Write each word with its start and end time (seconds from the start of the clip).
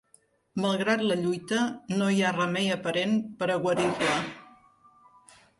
Malgrat 0.63 1.03
la 1.11 1.17
lluita, 1.19 1.59
no 2.01 2.09
hi 2.15 2.23
ha 2.29 2.33
remei 2.39 2.73
aparent 2.79 3.15
per 3.43 3.53
a 3.53 3.59
guarir-la. 3.67 4.21